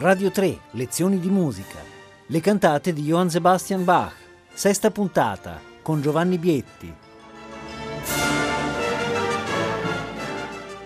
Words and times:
Radio 0.00 0.30
3, 0.30 0.58
lezioni 0.70 1.20
di 1.20 1.28
musica. 1.28 1.76
Le 2.24 2.40
cantate 2.40 2.94
di 2.94 3.02
Johann 3.02 3.26
Sebastian 3.26 3.84
Bach. 3.84 4.14
Sesta 4.50 4.90
puntata 4.90 5.60
con 5.82 6.00
Giovanni 6.00 6.38
Bietti. 6.38 6.90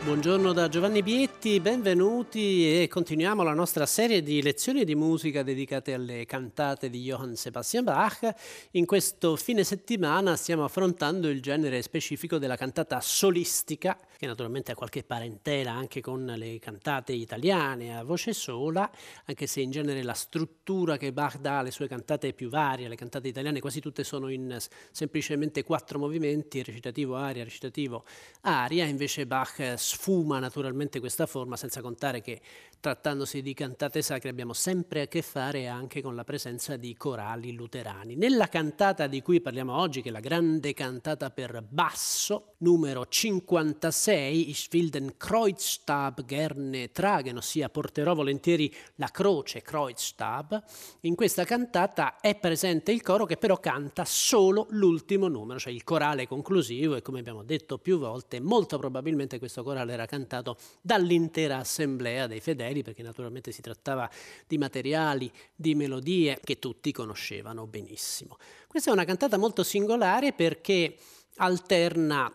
Buongiorno 0.05 0.53
da 0.53 0.69
Giovanni 0.69 1.03
Bietti, 1.03 1.61
benvenuti 1.61 2.83
e 2.83 2.89
continuiamo 2.89 3.43
la 3.43 3.55
nostra 3.55 3.87
serie 3.87 4.23
di 4.23 4.43
lezioni 4.43 4.85
di 4.85 4.95
musica 4.95 5.43
dedicate 5.43 5.95
alle 5.95 6.27
cantate 6.27 6.91
di 6.91 7.01
Johann 7.01 7.33
Sebastian 7.33 7.85
Bach. 7.85 8.35
In 8.73 8.85
questo 8.85 9.35
fine 9.37 9.65
settimana 9.65 10.37
stiamo 10.37 10.63
affrontando 10.63 11.31
il 11.31 11.41
genere 11.41 11.81
specifico 11.81 12.37
della 12.37 12.57
cantata 12.57 13.01
solistica, 13.01 13.99
che 14.19 14.27
naturalmente 14.27 14.73
ha 14.73 14.75
qualche 14.75 15.05
parentela 15.05 15.73
anche 15.73 16.03
con 16.03 16.27
le 16.37 16.59
cantate 16.59 17.15
italiane 17.15 17.97
a 17.97 18.05
voce 18.05 18.35
sola, 18.35 18.91
anche 19.25 19.47
se 19.47 19.63
in 19.63 19.71
genere 19.71 20.03
la 20.03 20.13
struttura 20.13 20.99
che 20.99 21.15
Bach 21.15 21.39
dà 21.39 21.61
alle 21.61 21.71
sue 21.71 21.89
cantate 21.89 22.29
è 22.29 22.33
più 22.35 22.51
varia, 22.51 22.89
le 22.89 22.97
cantate 22.97 23.29
italiane 23.29 23.59
quasi 23.59 23.81
tutte 23.81 24.05
sono 24.05 24.29
in 24.29 24.55
semplicemente 24.91 25.65
quattro 25.65 25.99
movimenti, 25.99 26.63
recitativo, 26.63 27.17
aria, 27.17 27.43
recitativo, 27.43 28.05
aria, 28.43 28.85
invece 28.85 29.27
Bach 29.27 29.77
sfuma 29.95 30.39
naturalmente 30.41 30.99
questa 31.01 31.27
forma, 31.27 31.57
senza 31.57 31.81
contare 31.81 32.21
che 32.21 32.41
trattandosi 32.85 33.41
di 33.41 33.55
cantate 33.55 34.03
sacre 34.03 34.29
abbiamo 34.29 34.53
sempre 34.53 35.01
a 35.01 35.07
che 35.07 35.23
fare 35.23 35.69
anche 35.69 36.03
con 36.03 36.15
la 36.15 36.23
presenza 36.23 36.77
di 36.77 36.95
corali 36.95 37.53
luterani. 37.53 38.15
Nella 38.15 38.49
cantata 38.49 39.07
di 39.07 39.23
cui 39.23 39.41
parliamo 39.41 39.75
oggi, 39.75 40.03
che 40.03 40.11
è 40.11 40.13
la 40.13 40.21
grande 40.21 40.75
cantata 40.75 41.31
per 41.31 41.65
basso, 41.67 42.57
numero 42.59 43.07
56, 43.09 44.51
Ich 44.51 44.69
will 44.73 44.91
den 44.91 45.15
Kreuzstab 45.17 46.27
gerne 46.27 46.93
tragen, 46.93 47.39
ossia 47.39 47.71
porterò 47.71 48.15
volentieri 48.15 48.71
la 48.97 49.09
croce, 49.09 49.63
Kreuzstab, 49.63 50.63
in 51.01 51.15
questa 51.15 51.45
cantata 51.45 52.21
è 52.21 52.35
presente 52.35 52.93
il 52.93 53.01
coro 53.01 53.25
che 53.25 53.39
però 53.39 53.59
canta 53.61 54.05
solo 54.05 54.67
l'ultimo 54.71 55.29
numero, 55.29 55.59
cioè 55.59 55.73
il 55.73 55.85
corale 55.85 56.27
conclusivo 56.27 56.97
e 56.97 57.01
come 57.01 57.21
abbiamo 57.21 57.45
detto 57.45 57.79
più 57.79 57.97
volte, 57.97 58.41
molto 58.41 58.77
probabilmente 58.77 59.39
questo 59.39 59.63
corale 59.63 59.95
era 59.95 60.05
cantato 60.05 60.59
dall'intera 60.83 61.57
assemblea 61.57 62.27
dei 62.27 62.41
fedeli, 62.41 62.74
perché 62.83 63.03
naturalmente 63.03 63.53
si 63.53 63.63
trattava 63.63 64.11
di 64.47 64.59
materiali, 64.59 65.31
di 65.55 65.75
melodie 65.75 66.39
che 66.43 66.59
tutti 66.59 66.93
conoscevano 66.93 67.67
benissimo. 67.67 68.37
Questa 68.67 68.91
è 68.91 68.93
una 68.93 69.05
cantata 69.05 69.37
molto 69.37 69.63
singolare 69.63 70.33
perché 70.33 70.97
alterna 71.37 72.33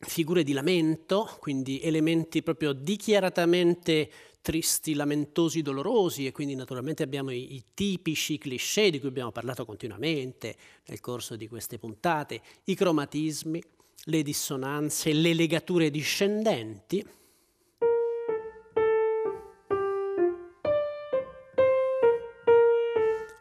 figure 0.00 0.44
di 0.44 0.52
lamento, 0.52 1.36
quindi 1.40 1.80
elementi 1.80 2.42
proprio 2.42 2.72
dichiaratamente 2.72 4.10
tristi, 4.40 4.94
lamentosi, 4.94 5.60
dolorosi 5.60 6.26
e 6.26 6.32
quindi 6.32 6.54
naturalmente 6.54 7.02
abbiamo 7.02 7.30
i, 7.30 7.54
i, 7.54 7.64
tipici 7.74 8.38
cliché 8.38 8.90
di 8.90 9.00
cui 9.00 9.08
abbiamo 9.08 9.32
parlato 9.32 9.64
continuamente 9.64 10.56
nel 10.86 11.00
corso 11.00 11.36
di 11.36 11.48
queste 11.48 11.78
puntate, 11.78 12.40
i 12.64 12.74
cromatismi, 12.74 13.62
le 14.04 14.22
dissonanze, 14.22 15.12
le 15.12 15.34
legature 15.34 15.90
discendenti. 15.90 17.04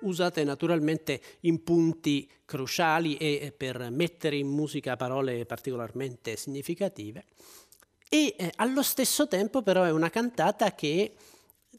Usate 0.02 0.44
naturalmente 0.44 1.22
in 1.42 1.64
punti 1.64 2.30
cruciali 2.46 3.18
e 3.18 3.54
per 3.56 3.90
mettere 3.92 4.38
in 4.38 4.48
musica 4.48 4.96
parole 4.96 5.46
particolarmente 5.46 6.36
significative. 6.36 7.26
E 8.10 8.36
eh, 8.38 8.52
allo 8.56 8.84
stesso 8.84 9.28
tempo 9.28 9.62
però 9.62 9.84
è 9.84 9.92
una 9.92 10.10
cantata 10.10 10.74
che 10.74 11.14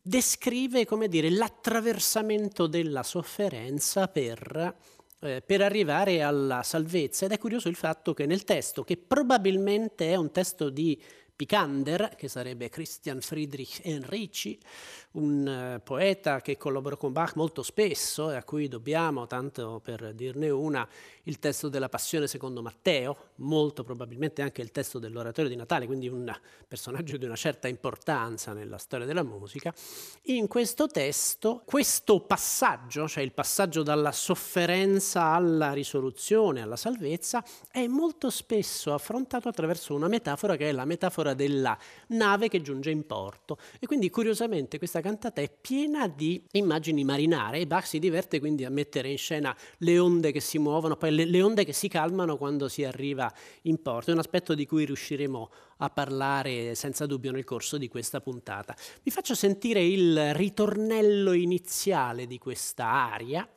descrive, 0.02 0.84
come 0.84 1.08
dire, 1.08 1.30
l'attraversamento 1.30 2.66
della 2.66 3.02
sofferenza 3.02 4.08
per 4.08 4.76
eh, 5.20 5.42
per 5.44 5.62
arrivare 5.62 6.22
alla 6.22 6.62
salvezza 6.62 7.24
ed 7.24 7.32
è 7.32 7.38
curioso 7.38 7.68
il 7.68 7.74
fatto 7.74 8.14
che 8.14 8.24
nel 8.24 8.44
testo, 8.44 8.84
che 8.84 8.96
probabilmente 8.96 10.12
è 10.12 10.14
un 10.14 10.30
testo 10.30 10.70
di 10.70 11.00
Picander, 11.38 12.16
che 12.16 12.26
sarebbe 12.26 12.68
Christian 12.68 13.20
Friedrich 13.20 13.82
Enrici, 13.84 14.58
un 15.12 15.76
uh, 15.76 15.80
poeta 15.84 16.40
che 16.40 16.56
collaborò 16.56 16.96
con 16.96 17.12
Bach 17.12 17.36
molto 17.36 17.62
spesso 17.62 18.32
e 18.32 18.34
a 18.34 18.42
cui 18.42 18.66
dobbiamo, 18.66 19.28
tanto 19.28 19.80
per 19.80 20.14
dirne 20.14 20.50
una, 20.50 20.86
il 21.22 21.38
testo 21.38 21.68
della 21.68 21.88
Passione 21.88 22.26
secondo 22.26 22.60
Matteo, 22.60 23.30
molto 23.36 23.84
probabilmente 23.84 24.42
anche 24.42 24.62
il 24.62 24.72
testo 24.72 24.98
dell'Oratorio 24.98 25.48
di 25.48 25.54
Natale, 25.54 25.86
quindi 25.86 26.08
un 26.08 26.28
personaggio 26.66 27.16
di 27.16 27.24
una 27.24 27.36
certa 27.36 27.68
importanza 27.68 28.52
nella 28.52 28.78
storia 28.78 29.06
della 29.06 29.22
musica. 29.22 29.72
In 30.22 30.48
questo 30.48 30.88
testo, 30.88 31.62
questo 31.64 32.18
passaggio, 32.18 33.06
cioè 33.06 33.22
il 33.22 33.32
passaggio 33.32 33.84
dalla 33.84 34.10
sofferenza 34.10 35.26
alla 35.26 35.72
risoluzione, 35.72 36.62
alla 36.62 36.74
salvezza, 36.74 37.44
è 37.70 37.86
molto 37.86 38.28
spesso 38.28 38.92
affrontato 38.92 39.48
attraverso 39.48 39.94
una 39.94 40.08
metafora 40.08 40.56
che 40.56 40.68
è 40.68 40.72
la 40.72 40.84
metafora 40.84 41.27
della 41.34 41.76
nave 42.08 42.48
che 42.48 42.60
giunge 42.60 42.90
in 42.90 43.06
porto. 43.06 43.58
E 43.78 43.86
quindi 43.86 44.10
curiosamente 44.10 44.78
questa 44.78 45.00
cantata 45.00 45.40
è 45.40 45.50
piena 45.50 46.08
di 46.08 46.42
immagini 46.52 47.04
marinare 47.04 47.58
e 47.58 47.66
Bach 47.66 47.86
si 47.86 47.98
diverte 47.98 48.40
quindi 48.40 48.64
a 48.64 48.70
mettere 48.70 49.10
in 49.10 49.18
scena 49.18 49.56
le 49.78 49.98
onde 49.98 50.32
che 50.32 50.40
si 50.40 50.58
muovono, 50.58 50.96
poi 50.96 51.14
le, 51.14 51.24
le 51.24 51.42
onde 51.42 51.64
che 51.64 51.72
si 51.72 51.88
calmano 51.88 52.36
quando 52.36 52.68
si 52.68 52.84
arriva 52.84 53.32
in 53.62 53.80
porto. 53.82 54.10
È 54.10 54.14
un 54.14 54.20
aspetto 54.20 54.54
di 54.54 54.66
cui 54.66 54.84
riusciremo 54.84 55.50
a 55.78 55.90
parlare 55.90 56.74
senza 56.74 57.06
dubbio 57.06 57.30
nel 57.30 57.44
corso 57.44 57.78
di 57.78 57.88
questa 57.88 58.20
puntata. 58.20 58.74
Vi 59.02 59.10
faccio 59.10 59.34
sentire 59.34 59.84
il 59.84 60.34
ritornello 60.34 61.32
iniziale 61.32 62.26
di 62.26 62.38
questa 62.38 62.86
aria, 62.86 63.48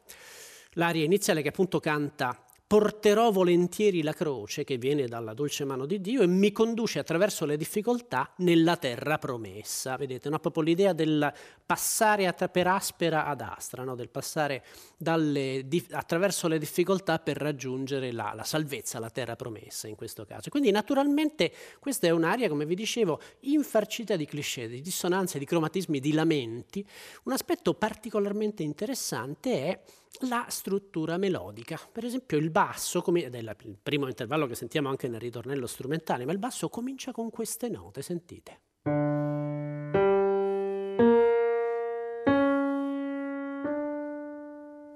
l'aria 0.74 1.04
iniziale 1.04 1.42
che 1.42 1.50
appunto 1.50 1.80
canta 1.80 2.46
porterò 2.72 3.32
volentieri 3.32 4.02
la 4.02 4.14
croce 4.14 4.64
che 4.64 4.78
viene 4.78 5.06
dalla 5.06 5.34
dolce 5.34 5.66
mano 5.66 5.86
di 5.86 6.00
Dio 6.00 6.22
e 6.22 6.28
mi 6.28 6.54
conduce 6.54 7.00
attraverso 7.00 7.44
le 7.44 7.58
difficoltà 7.58 8.32
nella 8.38 8.78
terra 8.78 9.18
promessa. 9.18 9.98
Vedete, 9.98 10.30
no? 10.30 10.40
proprio 10.40 10.64
l'idea 10.64 10.94
del 10.94 11.34
passare 11.66 12.34
per 12.50 12.68
aspera 12.68 13.26
ad 13.26 13.42
astra, 13.42 13.84
no? 13.84 13.94
del 13.94 14.08
passare 14.08 14.64
dalle, 14.96 15.64
di, 15.66 15.86
attraverso 15.92 16.48
le 16.48 16.58
difficoltà 16.58 17.20
per 17.20 17.36
raggiungere 17.36 18.14
la, 18.14 18.32
la, 18.34 18.46
salvezza, 18.46 19.00
la 19.00 19.10
terra 19.10 19.36
promessa 19.36 19.90
in 19.90 19.96
questo 19.96 20.24
caso. 20.24 20.50
Quindi 20.50 20.72
naturalmente 20.72 21.52
questa 21.78 22.08
è 22.08 22.12
un'area, 22.12 22.48
come 22.48 22.66
vi 22.66 22.76
dicevo, 22.76 23.20
infarcita 23.42 24.16
di 24.16 24.26
cliché, 24.26 24.70
di 24.70 24.80
dissonanze, 24.80 25.40
di 25.40 25.46
cromatismi, 25.46 26.00
di 26.00 26.14
lamenti. 26.14 26.88
Un 27.24 27.34
aspetto 27.34 27.74
particolarmente 27.74 28.64
interessante 28.64 29.52
è 29.52 29.80
la 30.22 30.46
struttura 30.50 31.18
melodica. 31.18 31.80
Per 31.92 32.06
esempio 32.06 32.38
il 32.38 32.50
basso, 32.50 33.02
come, 33.02 33.24
ed 33.24 33.36
è 33.36 33.40
il 33.40 33.78
primo 33.82 34.08
intervallo 34.08 34.46
che 34.46 34.56
sentiamo 34.56 34.90
anche 34.90 35.08
nel 35.08 35.20
ritornello 35.20 35.68
strumentale, 35.68 36.26
ma 36.26 36.32
il 36.32 36.40
basso 36.40 36.70
comincia 36.70 37.12
con 37.12 37.30
queste 37.30 37.70
note, 37.70 38.02
sentite. 38.02 38.62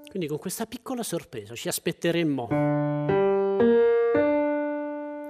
Quindi 0.09 0.27
con 0.27 0.39
questa 0.39 0.65
piccola 0.65 1.03
sorpresa 1.03 1.55
ci 1.55 1.67
aspetteremmo 1.67 2.47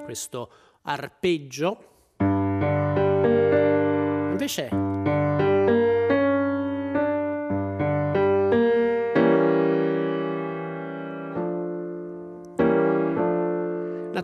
questo 0.04 0.52
arpeggio. 0.84 1.94
Invece 4.30 4.70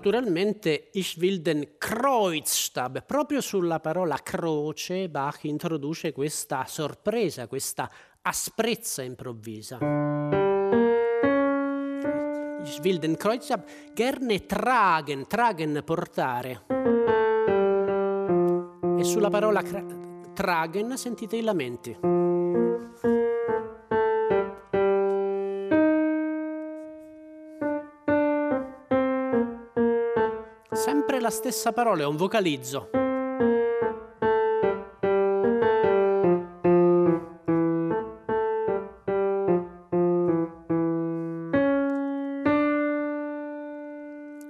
naturalmente 0.01 0.89
Ich 0.93 1.19
will 1.19 1.41
den 1.41 1.77
Kreuzstab, 1.77 3.05
proprio 3.05 3.39
sulla 3.39 3.79
parola 3.79 4.17
croce 4.23 5.07
Bach 5.09 5.43
introduce 5.43 6.11
questa 6.11 6.65
sorpresa, 6.65 7.45
questa 7.45 7.87
asprezza 8.23 9.03
improvvisa. 9.03 9.77
Ich 12.63 12.79
will 12.81 12.97
den 12.97 13.15
Kreuzstab 13.15 13.63
gerne 13.93 14.43
tragen, 14.47 15.27
tragen 15.27 15.83
portare. 15.85 16.61
E 18.97 19.03
sulla 19.03 19.29
parola 19.29 19.61
tragen 20.33 20.97
sentite 20.97 21.35
i 21.35 21.41
lamenti. 21.41 22.60
La 31.21 31.29
stessa 31.29 31.71
parola, 31.71 32.01
è 32.01 32.05
un 32.05 32.17
vocalizzo. 32.17 32.89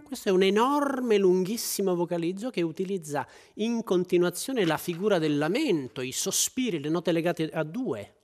Questo 0.05 0.29
è 0.29 0.31
un 0.31 0.43
enorme 0.43 1.17
lunghissimo 1.17 1.95
vocalizzo 1.95 2.49
che 2.49 2.61
utilizza 2.61 3.27
in 3.55 3.83
continuazione 3.83 4.65
la 4.65 4.77
figura 4.77 5.19
del 5.19 5.37
lamento, 5.37 6.01
i 6.01 6.11
sospiri, 6.11 6.79
le 6.79 6.89
note 6.89 7.11
legate 7.11 7.49
a 7.49 7.63
due. 7.63 8.20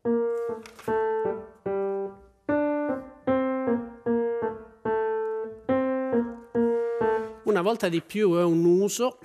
Volta 7.77 7.89
di 7.89 8.01
più 8.01 8.33
è 8.33 8.44
un 8.44 8.65
uso 8.65 9.19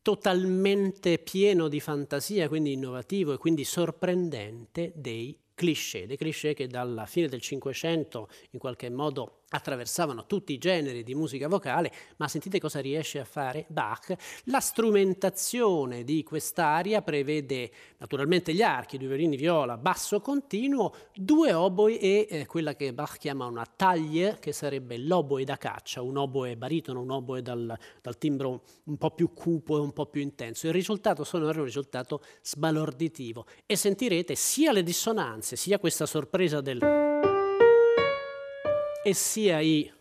totalmente 0.00 1.18
pieno 1.18 1.68
di 1.68 1.78
fantasia, 1.78 2.48
quindi 2.48 2.72
innovativo 2.72 3.34
e 3.34 3.36
quindi 3.36 3.64
sorprendente 3.64 4.92
dei 4.94 5.38
cliché, 5.52 6.06
dei 6.06 6.16
cliché 6.16 6.54
che 6.54 6.68
dalla 6.68 7.04
fine 7.04 7.28
del 7.28 7.42
Cinquecento 7.42 8.30
in 8.52 8.58
qualche 8.58 8.88
modo 8.88 9.41
attraversavano 9.52 10.26
tutti 10.26 10.52
i 10.52 10.58
generi 10.58 11.02
di 11.02 11.14
musica 11.14 11.48
vocale, 11.48 11.92
ma 12.16 12.28
sentite 12.28 12.58
cosa 12.58 12.80
riesce 12.80 13.20
a 13.20 13.24
fare 13.24 13.66
Bach. 13.68 14.14
La 14.44 14.60
strumentazione 14.60 16.04
di 16.04 16.22
quest'aria 16.22 17.02
prevede 17.02 17.70
naturalmente 17.98 18.54
gli 18.54 18.62
archi, 18.62 18.98
due 18.98 19.08
violini 19.08 19.36
viola, 19.36 19.76
basso 19.76 20.20
continuo, 20.20 20.94
due 21.14 21.52
oboi 21.52 21.98
e 21.98 22.26
eh, 22.28 22.46
quella 22.46 22.74
che 22.74 22.92
Bach 22.92 23.18
chiama 23.18 23.46
una 23.46 23.66
taglie, 23.66 24.38
che 24.40 24.52
sarebbe 24.52 24.98
l'oboe 24.98 25.44
da 25.44 25.56
caccia, 25.58 26.02
un 26.02 26.16
oboe 26.16 26.56
baritono, 26.56 27.00
un 27.00 27.10
oboe 27.10 27.42
dal, 27.42 27.78
dal 28.00 28.18
timbro 28.18 28.62
un 28.84 28.96
po' 28.96 29.10
più 29.10 29.32
cupo 29.32 29.76
e 29.76 29.80
un 29.80 29.92
po' 29.92 30.06
più 30.06 30.22
intenso. 30.22 30.66
Il 30.66 30.72
risultato 30.72 31.24
sonoro 31.24 31.56
è 31.56 31.58
un 31.58 31.64
risultato 31.64 32.22
sbalorditivo 32.42 33.46
e 33.66 33.76
sentirete 33.76 34.34
sia 34.34 34.72
le 34.72 34.82
dissonanze, 34.82 35.56
sia 35.56 35.78
questa 35.78 36.06
sorpresa 36.06 36.60
del 36.60 37.11
e 39.04 39.14
sia 39.14 39.60
i 39.60 39.92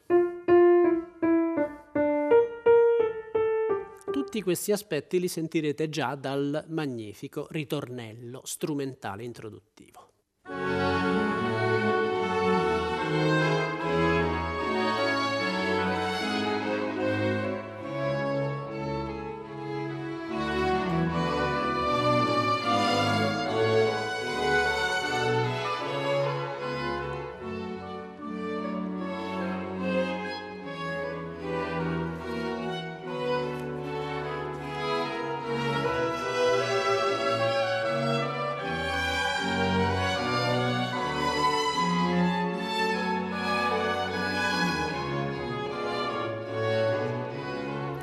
Tutti 4.12 4.42
questi 4.44 4.72
aspetti 4.72 5.20
li 5.20 5.28
sentirete 5.28 5.90
già 5.90 6.16
dal 6.16 6.66
magnifico 6.68 7.48
ritornello 7.50 8.42
strumentale 8.46 9.24
introduttivo. 9.24 10.10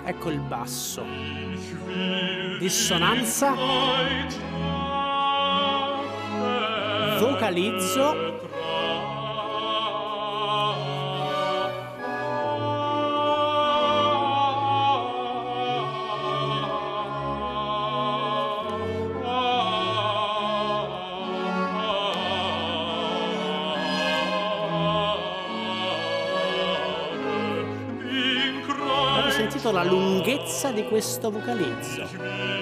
Ecco 0.09 0.31
il 0.31 0.41
basso. 0.41 1.05
Dissonanza. 2.59 3.55
Vocalizzo. 7.19 8.38
Lunghezza 30.59 30.73
di 30.73 30.85
questo 30.85 31.31
vocalizzo. 31.31 32.58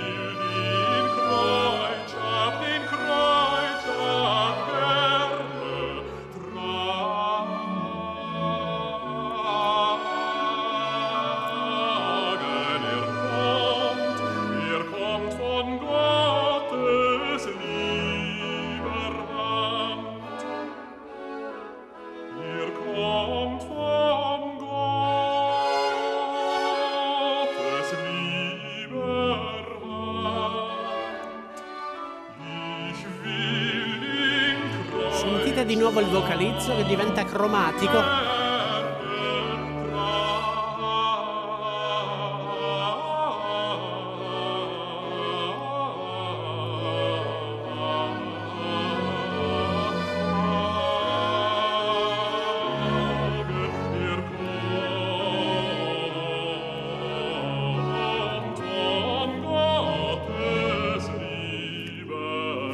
Nuovo 35.86 36.00
il 36.00 36.08
vocalizzo 36.08 36.74
che 36.74 36.84
diventa 36.84 37.24
cromatico. 37.24 38.34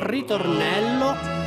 ritornello 0.04 1.41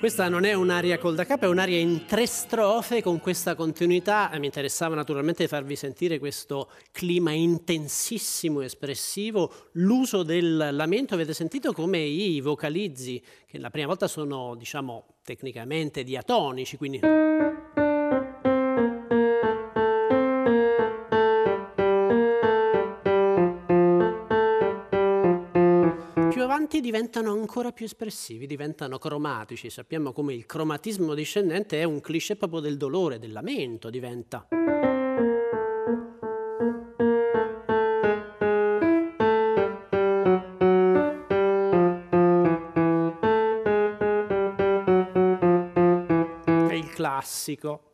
Questa 0.00 0.30
non 0.30 0.44
è 0.44 0.54
un'aria 0.54 0.96
col 0.96 1.14
da 1.14 1.26
capo, 1.26 1.44
è 1.44 1.48
un'aria 1.48 1.76
in 1.78 2.06
tre 2.06 2.24
strofe 2.24 3.02
con 3.02 3.20
questa 3.20 3.54
continuità. 3.54 4.30
Mi 4.38 4.46
interessava 4.46 4.94
naturalmente 4.94 5.46
farvi 5.46 5.76
sentire 5.76 6.18
questo 6.18 6.70
clima 6.90 7.32
intensissimo, 7.32 8.62
espressivo, 8.62 9.52
l'uso 9.72 10.22
del 10.22 10.70
lamento. 10.72 11.12
Avete 11.12 11.34
sentito 11.34 11.74
come 11.74 11.98
i 11.98 12.40
vocalizzi, 12.40 13.22
che 13.46 13.58
la 13.58 13.68
prima 13.68 13.88
volta 13.88 14.08
sono, 14.08 14.54
diciamo, 14.56 15.16
tecnicamente 15.22 16.02
diatonici, 16.02 16.78
quindi... 16.78 17.00
avanti 26.70 26.80
diventano 26.80 27.32
ancora 27.32 27.72
più 27.72 27.84
espressivi, 27.84 28.46
diventano 28.46 28.98
cromatici. 28.98 29.70
Sappiamo 29.70 30.12
come 30.12 30.34
il 30.34 30.46
cromatismo 30.46 31.14
discendente 31.14 31.80
è 31.80 31.84
un 31.84 32.00
cliché 32.00 32.36
proprio 32.36 32.60
del 32.60 32.76
dolore, 32.76 33.18
del 33.18 33.32
lamento, 33.32 33.90
diventa. 33.90 34.46
È 46.68 46.74
il 46.74 46.90
classico. 46.90 47.89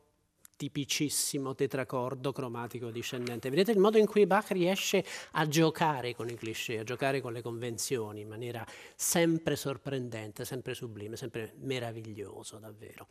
Tipicissimo 0.57 1.55
tetracordo 1.55 2.33
cromatico 2.33 2.91
discendente. 2.91 3.51
Vedete 3.51 3.73
il 3.73 3.79
modo 3.79 3.99
in 3.99 4.07
cui 4.07 4.27
Bach 4.27 4.51
riesce 4.51 5.05
a 5.33 5.47
giocare 5.47 6.15
con 6.15 6.29
i 6.29 6.35
cliché, 6.35 6.79
a 6.79 6.85
giocare 6.85 7.21
con 7.21 7.33
le 7.33 7.43
convenzioni 7.43 8.23
in 8.23 8.29
maniera 8.29 8.67
sempre 8.95 9.57
sorprendente, 9.57 10.45
sempre 10.45 10.75
sublime, 10.75 11.17
sempre 11.17 11.55
meraviglioso 11.59 12.59
davvero. 12.59 13.07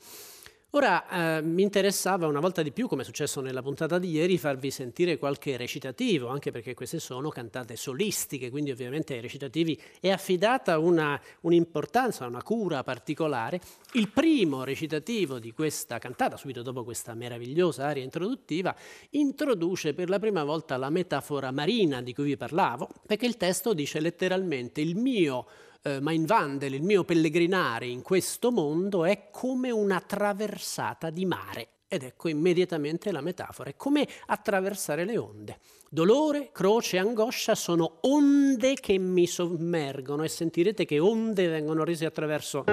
Ora 0.76 1.38
eh, 1.38 1.42
mi 1.42 1.64
interessava 1.64 2.28
una 2.28 2.42
volta 2.42 2.62
di 2.62 2.74
più, 2.74 2.90
come 2.90 3.04
è 3.04 3.06
successo 3.06 3.40
nella 3.40 3.62
puntata 3.62 3.98
di 3.98 4.10
ieri, 4.10 4.38
farvi 4.38 4.72
sentire 4.72 5.18
qualche 5.18 5.56
recitativo, 5.56 6.28
anche 6.28 6.52
perché 6.52 6.74
queste 6.74 7.00
sono 7.00 7.30
cantate 7.30 7.78
solistiche, 7.78 8.50
quindi 8.50 8.72
ovviamente 8.72 9.14
ai 9.14 9.22
recitativi 9.22 9.82
è 10.02 10.10
affidata 10.10 10.78
una, 10.78 11.18
un'importanza, 11.42 12.26
una 12.26 12.44
cura 12.44 12.84
particolare. 12.84 13.62
Il 13.94 14.10
primo 14.10 14.66
recitativo 14.66 15.40
di 15.40 15.54
questa 15.54 15.98
cantata, 15.98 16.36
subito 16.36 16.62
dopo 16.62 16.84
questa 16.84 17.14
meravigliosa 17.14 17.86
aria 17.86 18.04
introduttiva, 18.04 18.76
introduce 19.12 19.94
per 19.94 20.10
la 20.10 20.20
prima 20.20 20.44
volta 20.44 20.76
la 20.76 20.90
metafora 20.90 21.52
marina 21.52 22.02
di 22.02 22.14
cui 22.14 22.26
vi 22.26 22.36
parlavo, 22.36 22.90
perché 23.08 23.26
il 23.26 23.38
testo 23.38 23.74
dice 23.74 24.02
letteralmente 24.02 24.82
il 24.82 24.98
mio 24.98 25.46
eh, 25.86 26.00
Mein 26.02 26.26
Wandel, 26.28 26.74
il 26.74 26.82
mio 26.82 27.04
pellegrinare 27.04 27.86
in 27.86 28.02
questo 28.02 28.52
mondo, 28.52 29.06
è 29.06 29.30
come 29.32 29.70
una 29.70 30.02
traversata 30.02 31.12
di 31.12 31.26
mare. 31.26 31.68
Ed 31.88 32.02
ecco 32.02 32.28
immediatamente 32.28 33.12
la 33.12 33.22
metafora, 33.22 33.70
è 33.70 33.76
come 33.76 34.08
attraversare 34.26 35.06
le 35.06 35.18
onde. 35.18 35.60
Dolore, 35.88 36.50
croce, 36.52 36.98
angoscia 36.98 37.54
sono 37.54 38.00
onde 38.02 38.74
che 38.74 38.98
mi 38.98 39.28
sommergono 39.28 40.24
e 40.24 40.28
sentirete 40.28 40.86
che 40.86 40.98
onde 40.98 41.48
vengono 41.48 41.84
rese 41.84 42.06
attraverso... 42.06 42.64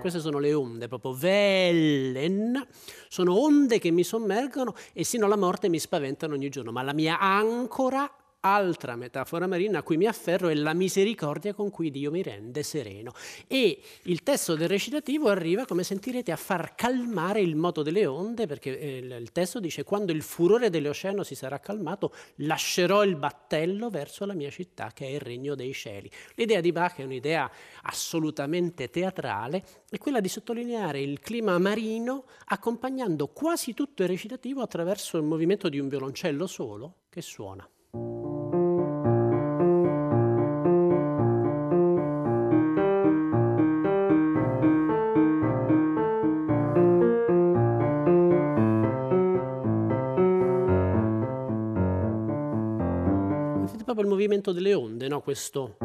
Queste 0.00 0.20
sono 0.20 0.38
le 0.38 0.54
onde, 0.54 0.86
proprio 0.86 1.18
Wellen, 1.20 2.64
sono 3.08 3.36
onde 3.36 3.80
che 3.80 3.90
mi 3.90 4.04
sommergono 4.04 4.72
e 4.92 5.02
sino 5.04 5.26
alla 5.26 5.36
morte 5.36 5.68
mi 5.68 5.80
spaventano 5.80 6.34
ogni 6.34 6.48
giorno, 6.48 6.70
ma 6.70 6.82
la 6.82 6.94
mia 6.94 7.18
ancora 7.18 8.08
altra 8.40 8.94
metafora 8.94 9.46
marina 9.46 9.78
a 9.78 9.82
cui 9.82 9.96
mi 9.96 10.06
afferro 10.06 10.48
è 10.48 10.54
la 10.54 10.72
misericordia 10.72 11.54
con 11.54 11.70
cui 11.70 11.90
Dio 11.90 12.10
mi 12.10 12.22
rende 12.22 12.62
sereno. 12.62 13.12
E 13.46 13.80
il 14.02 14.22
testo 14.22 14.54
del 14.54 14.68
recitativo 14.68 15.28
arriva, 15.28 15.64
come 15.64 15.82
sentirete, 15.82 16.30
a 16.30 16.36
far 16.36 16.74
calmare 16.74 17.40
il 17.40 17.56
moto 17.56 17.82
delle 17.82 18.06
onde, 18.06 18.46
perché 18.46 18.78
eh, 18.78 18.98
il 18.98 19.32
testo 19.32 19.60
dice 19.60 19.84
quando 19.84 20.12
il 20.12 20.22
furore 20.22 20.70
dell'oceano 20.70 21.22
si 21.22 21.34
sarà 21.34 21.58
calmato, 21.58 22.14
lascerò 22.36 23.02
il 23.04 23.16
battello 23.16 23.90
verso 23.90 24.24
la 24.24 24.34
mia 24.34 24.50
città, 24.50 24.90
che 24.94 25.06
è 25.06 25.10
il 25.10 25.20
regno 25.20 25.54
dei 25.54 25.72
cieli. 25.72 26.10
L'idea 26.34 26.60
di 26.60 26.72
Bach 26.72 26.96
è 26.98 27.04
un'idea 27.04 27.50
assolutamente 27.82 28.90
teatrale, 28.90 29.64
è 29.88 29.98
quella 29.98 30.20
di 30.20 30.28
sottolineare 30.28 31.00
il 31.00 31.18
clima 31.20 31.58
marino 31.58 32.24
accompagnando 32.46 33.28
quasi 33.28 33.74
tutto 33.74 34.02
il 34.02 34.08
recitativo 34.08 34.62
attraverso 34.62 35.16
il 35.16 35.24
movimento 35.24 35.68
di 35.68 35.78
un 35.78 35.88
violoncello 35.88 36.46
solo 36.46 36.94
che 37.08 37.22
suona. 37.22 37.68
Proprio 53.84 54.04
il 54.04 54.10
movimento 54.10 54.52
delle 54.52 54.74
onde, 54.74 55.08
no? 55.08 55.22
questo 55.22 55.76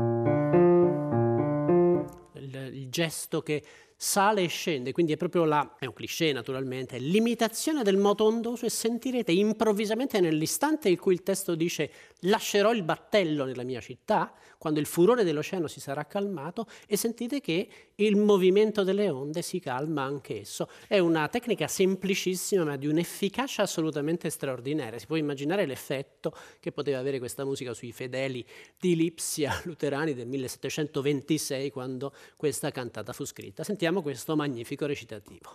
il, 2.33 2.69
il 2.74 2.89
gesto 2.89 3.41
che 3.41 3.63
sale 4.03 4.43
e 4.43 4.48
scende, 4.48 4.91
quindi 4.91 5.13
è 5.13 5.17
proprio 5.17 5.45
la, 5.45 5.77
è 5.79 5.86
un 5.86 5.93
cliché 5.93 6.33
naturalmente, 6.33 6.98
l'imitazione 6.98 7.83
del 7.83 7.95
moto 7.95 8.25
ondoso 8.25 8.65
e 8.65 8.69
sentirete 8.69 9.31
improvvisamente 9.31 10.19
nell'istante 10.19 10.89
in 10.89 10.98
cui 10.98 11.13
il 11.13 11.24
testo 11.24 11.55
dice 11.55 11.89
lascerò 12.24 12.74
il 12.74 12.83
battello 12.83 13.45
nella 13.45 13.63
mia 13.63 13.79
città, 13.79 14.33
quando 14.57 14.79
il 14.79 14.86
furore 14.86 15.24
dell'oceano 15.24 15.67
si 15.67 15.79
sarà 15.79 16.05
calmato 16.05 16.67
e 16.88 16.98
sentite 16.98 17.39
che 17.39 17.67
il 17.95 18.15
movimento 18.15 18.83
delle 18.83 19.10
onde 19.10 19.41
si 19.41 19.60
calma 19.60 20.03
anch'esso. 20.03 20.69
È 20.88 21.00
una 21.00 21.27
tecnica 21.27 21.67
semplicissima 21.67 22.63
ma 22.63 22.77
di 22.77 22.88
un'efficacia 22.88 23.62
assolutamente 23.62 24.29
straordinaria. 24.29 25.00
Si 25.00 25.05
può 25.05 25.17
immaginare 25.17 25.65
l'effetto 25.65 26.33
che 26.60 26.72
poteva 26.72 27.00
avere 27.00 27.19
questa 27.19 27.43
musica 27.43 27.74
sui 27.74 27.91
fedeli 27.91 28.45
di 28.79 28.95
Lipsia 28.95 29.62
luterani 29.65 30.13
del 30.13 30.27
1726 30.27 31.69
quando 31.69 32.13
questa 32.38 32.72
cantata 32.72 33.12
fu 33.12 33.25
scritta. 33.25 33.63
Sentiamo 33.63 33.92
questo 34.01 34.35
magnifico 34.35 34.85
recitativo. 34.85 35.50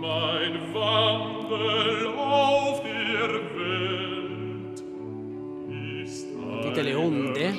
Mein 0.00 0.72
Wandel 0.72 2.06
auf 2.16 2.82
der 2.82 3.30
Welt 3.54 3.80
Sentite 6.70 6.82
le 6.82 6.94
onde? 6.94 7.52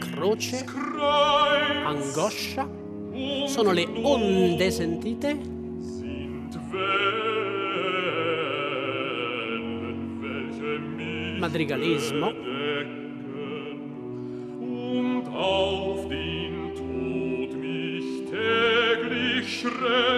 Croce, 0.00 0.64
angoscia, 1.84 2.68
sono 3.46 3.72
le 3.72 3.86
onde, 4.02 4.70
sentite? 4.70 5.38
Madrigalismo. 11.46 12.32
Und 14.60 15.28
auf 15.32 16.08
den 16.08 16.74
Tod 16.74 17.56
mich 17.56 18.24
täglich 18.28 19.60
schreckt. 19.60 20.15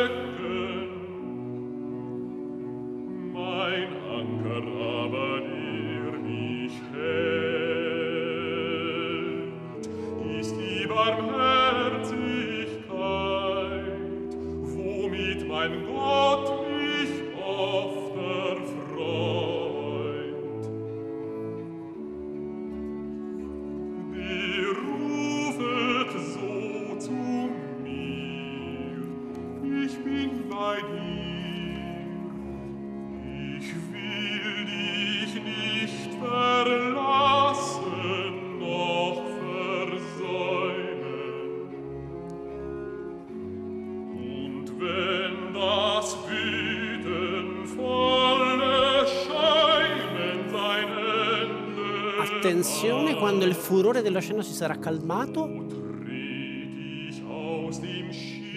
Attenzione 52.38 53.16
quando 53.16 53.44
il 53.44 53.54
furore 53.54 54.00
dell'oceano 54.00 54.42
si 54.42 54.52
sarà 54.52 54.78
calmato? 54.78 55.66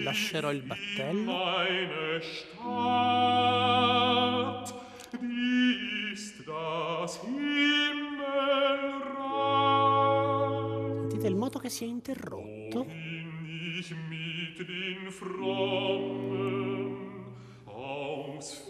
Lascerò 0.04 0.52
il 0.52 0.62
battello? 0.62 1.32
Sentite 11.00 11.26
il 11.26 11.34
moto 11.34 11.58
che 11.58 11.68
si 11.68 11.84
è 11.84 11.88
interrotto? 11.88 12.86
Aus 17.64 18.64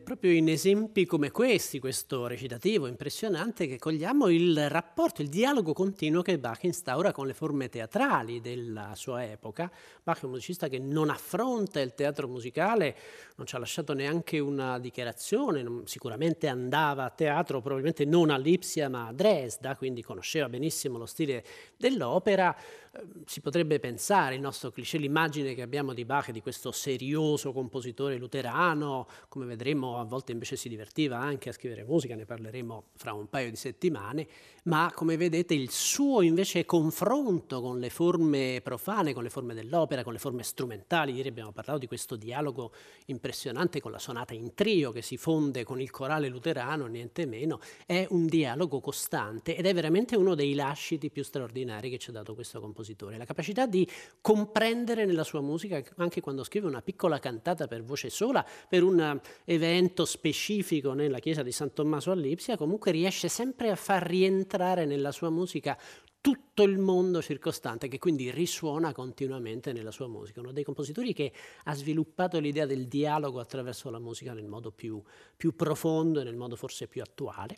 è 0.00 0.02
proprio 0.02 0.32
in 0.32 0.48
esempi 0.48 1.04
come 1.04 1.30
questi, 1.30 1.78
questo 1.78 2.26
recitativo 2.26 2.86
impressionante, 2.86 3.66
che 3.66 3.78
cogliamo 3.78 4.28
il 4.28 4.70
rapporto, 4.70 5.20
il 5.20 5.28
dialogo 5.28 5.74
continuo 5.74 6.22
che 6.22 6.38
Bach 6.38 6.62
instaura 6.64 7.12
con 7.12 7.26
le 7.26 7.34
forme 7.34 7.68
teatrali 7.68 8.40
della 8.40 8.94
sua 8.94 9.22
epoca. 9.24 9.70
Bach 10.02 10.22
è 10.22 10.24
un 10.24 10.30
musicista 10.30 10.68
che 10.68 10.78
non 10.78 11.10
affronta 11.10 11.80
il 11.80 11.94
teatro 11.94 12.28
musicale, 12.28 12.96
non 13.36 13.46
ci 13.46 13.54
ha 13.56 13.58
lasciato 13.58 13.92
neanche 13.92 14.38
una 14.38 14.78
dichiarazione, 14.78 15.82
sicuramente 15.84 16.48
andava 16.48 17.04
a 17.04 17.10
teatro, 17.10 17.60
probabilmente 17.60 18.06
non 18.06 18.30
a 18.30 18.38
Lipsia 18.38 18.88
ma 18.88 19.06
a 19.06 19.12
Dresda, 19.12 19.76
quindi 19.76 20.02
conosceva 20.02 20.48
benissimo 20.48 20.96
lo 20.96 21.06
stile 21.06 21.44
dell'opera. 21.76 22.56
Ehm, 22.92 23.22
si 23.24 23.40
potrebbe 23.40 23.78
pensare, 23.78 24.34
il 24.34 24.40
nostro 24.40 24.70
cliché, 24.70 24.98
l'immagine 24.98 25.54
che 25.54 25.62
abbiamo 25.62 25.94
di 25.94 26.04
Bach, 26.04 26.30
di 26.32 26.40
questo 26.40 26.72
serioso 26.72 27.52
compositore 27.52 28.16
luterano, 28.16 29.06
come 29.28 29.46
vedremo 29.46 29.98
a 30.00 30.04
volte 30.04 30.32
invece 30.32 30.56
si 30.56 30.68
divertiva 30.68 31.16
anche 31.16 31.50
a 31.50 31.52
scrivere 31.52 31.84
musica, 31.84 32.16
ne 32.16 32.24
parleremo 32.24 32.84
fra 32.96 33.12
un 33.12 33.28
paio 33.28 33.48
di 33.48 33.54
settimane, 33.54 34.26
ma 34.64 34.90
come 34.92 35.16
vedete 35.16 35.54
il 35.54 35.70
suo 35.70 36.22
invece 36.22 36.64
confronto 36.64 37.60
con 37.60 37.78
le 37.78 37.90
forme 37.90 38.60
profane, 38.60 39.14
con 39.14 39.22
le 39.22 39.30
forme 39.30 39.54
dell'opera, 39.54 40.02
con 40.02 40.12
le 40.12 40.18
forme 40.18 40.42
strumentali, 40.42 41.12
ieri 41.12 41.28
abbiamo 41.28 41.52
parlato 41.52 41.78
di 41.78 41.86
questo 41.86 42.16
dialogo 42.16 42.72
impressionante 43.06 43.80
con 43.80 43.92
la 43.92 44.00
sonata 44.00 44.34
in 44.34 44.52
trio 44.54 44.90
che 44.90 45.02
si 45.02 45.16
fonde 45.16 45.62
con 45.62 45.80
il 45.80 45.90
corale 45.90 46.28
luterano, 46.28 46.86
niente 46.86 47.24
meno, 47.24 47.60
è 47.86 48.04
un 48.10 48.26
dialogo 48.26 48.80
costante 48.80 49.54
ed 49.54 49.66
è 49.66 49.72
veramente 49.74 50.16
uno 50.16 50.34
dei 50.34 50.54
lasciti 50.54 51.08
più 51.10 51.22
straordinari 51.22 51.88
che 51.88 51.98
ci 51.98 52.10
ha 52.10 52.12
dato 52.12 52.34
questo 52.34 52.58
compositore 52.58 52.78
compositore, 52.80 53.18
la 53.18 53.24
capacità 53.24 53.66
di 53.66 53.88
comprendere 54.20 55.04
nella 55.04 55.24
sua 55.24 55.40
musica, 55.40 55.82
anche 55.96 56.20
quando 56.20 56.42
scrive 56.42 56.66
una 56.66 56.80
piccola 56.82 57.18
cantata 57.18 57.66
per 57.66 57.82
voce 57.82 58.08
sola, 58.08 58.44
per 58.68 58.82
un 58.82 59.20
evento 59.44 60.04
specifico 60.04 60.94
nella 60.94 61.18
chiesa 61.18 61.42
di 61.42 61.52
San 61.52 61.72
Tommaso 61.72 62.10
a 62.10 62.14
Lipsia, 62.14 62.56
comunque 62.56 62.90
riesce 62.90 63.28
sempre 63.28 63.70
a 63.70 63.76
far 63.76 64.02
rientrare 64.02 64.86
nella 64.86 65.12
sua 65.12 65.30
musica 65.30 65.78
tutto 66.20 66.62
il 66.64 66.78
mondo 66.78 67.22
circostante 67.22 67.88
che 67.88 67.98
quindi 67.98 68.30
risuona 68.30 68.92
continuamente 68.92 69.72
nella 69.72 69.90
sua 69.90 70.06
musica. 70.06 70.40
Uno 70.40 70.52
dei 70.52 70.64
compositori 70.64 71.14
che 71.14 71.32
ha 71.64 71.74
sviluppato 71.74 72.38
l'idea 72.38 72.66
del 72.66 72.86
dialogo 72.88 73.40
attraverso 73.40 73.88
la 73.88 73.98
musica 73.98 74.34
nel 74.34 74.46
modo 74.46 74.70
più, 74.70 75.02
più 75.36 75.56
profondo 75.56 76.20
e 76.20 76.24
nel 76.24 76.36
modo 76.36 76.56
forse 76.56 76.88
più 76.88 77.00
attuale. 77.00 77.56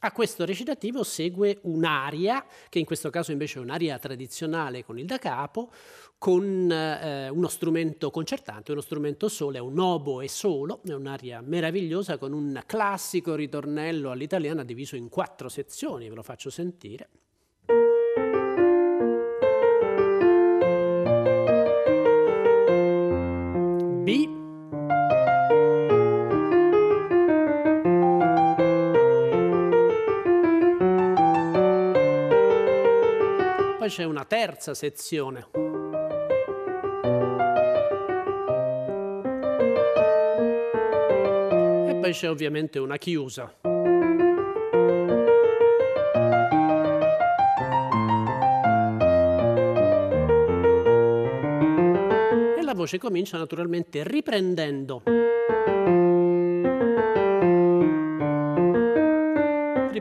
A 0.00 0.12
questo 0.12 0.44
recitativo 0.44 1.02
segue 1.02 1.58
un'aria, 1.62 2.44
che 2.68 2.78
in 2.78 2.84
questo 2.84 3.10
caso 3.10 3.32
invece 3.32 3.58
è 3.58 3.62
un'aria 3.62 3.98
tradizionale 3.98 4.84
con 4.84 4.98
il 4.98 5.06
da 5.06 5.18
capo, 5.18 5.70
con 6.18 6.70
eh, 6.70 7.28
uno 7.30 7.48
strumento 7.48 8.10
concertante, 8.10 8.72
uno 8.72 8.80
strumento 8.80 9.28
solo, 9.28 9.56
è 9.56 9.60
un 9.60 9.78
oboe 9.78 10.28
solo, 10.28 10.80
è 10.84 10.92
un'aria 10.92 11.40
meravigliosa 11.40 12.18
con 12.18 12.32
un 12.32 12.62
classico 12.66 13.34
ritornello 13.34 14.10
all'italiana 14.10 14.62
diviso 14.62 14.94
in 14.94 15.08
quattro 15.08 15.48
sezioni, 15.48 16.08
ve 16.08 16.14
lo 16.14 16.22
faccio 16.22 16.50
sentire. 16.50 17.08
Poi 33.84 33.92
c'è 33.92 34.04
una 34.04 34.24
terza 34.24 34.72
sezione. 34.72 35.46
E 41.88 41.98
poi 42.00 42.12
c'è 42.12 42.30
ovviamente 42.30 42.78
una 42.78 42.96
chiusa. 42.96 43.54
E 52.56 52.62
la 52.62 52.72
voce 52.74 52.96
comincia 52.96 53.36
naturalmente 53.36 54.02
riprendendo. 54.02 55.02